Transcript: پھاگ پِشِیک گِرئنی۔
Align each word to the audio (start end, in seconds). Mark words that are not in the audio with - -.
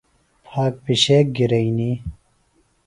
پھاگ 0.45 0.73
پِشِیک 0.83 1.25
گِرئنی۔ 1.35 1.91